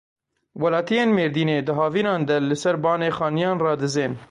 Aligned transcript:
Welatiyên 0.61 1.09
Mêrdînê 1.17 1.57
di 1.67 1.73
havînan 1.79 2.21
de 2.29 2.37
li 2.49 2.57
ser 2.63 2.75
bane 2.85 3.09
xaniyan 3.17 3.57
radizên. 3.65 4.13